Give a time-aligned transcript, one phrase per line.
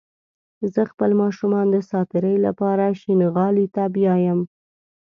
[0.73, 4.39] زه خپل ماشومان د ساعتيرى لپاره شينغالي ته بيايم